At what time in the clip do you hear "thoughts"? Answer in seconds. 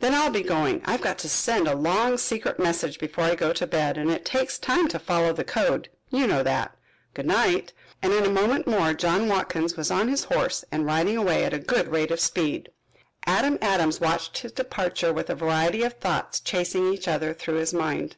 15.98-16.40